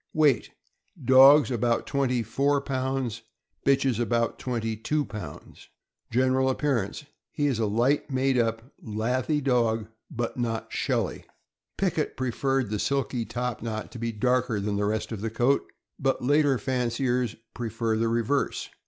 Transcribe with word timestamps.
Weight.— 0.15 0.49
Dogs, 1.15 1.51
about 1.51 1.85
twenty 1.85 2.23
four 2.23 2.59
pounds; 2.59 3.21
bitches, 3.63 3.99
about 3.99 4.39
twenty 4.39 4.75
two 4.75 5.05
pounds. 5.05 5.69
General 6.09 6.49
appearance.— 6.49 7.05
He 7.31 7.45
is 7.45 7.59
a 7.59 7.67
light 7.67 8.09
made 8.09 8.35
up, 8.35 8.63
lathy 8.81 9.41
dog, 9.41 9.89
but 10.09 10.37
not 10.37 10.73
shelly. 10.73 11.25
Pickett 11.77 12.17
preferred 12.17 12.71
the 12.71 12.79
silky 12.79 13.25
top 13.25 13.61
knot 13.61 13.91
to 13.91 13.99
be 13.99 14.11
darker 14.11 14.59
than 14.59 14.75
the 14.75 14.85
rest 14.85 15.11
of 15.11 15.21
the 15.21 15.29
coat, 15.29 15.71
but 15.99 16.23
later 16.25 16.57
fanciers 16.57 17.35
prefer 17.53 17.95
the 17.95 18.07
reverse. 18.07 18.71